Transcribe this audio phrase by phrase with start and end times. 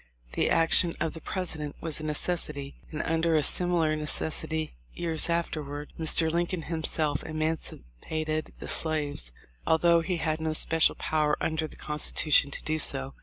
[0.33, 5.29] The action of the President was a necessity, and under a simi lar necessity years
[5.29, 6.31] afterward Mr.
[6.31, 9.31] Lincoln himself emancipated the slaves,
[9.67, 13.13] although he had no special power under the Constitution to do so.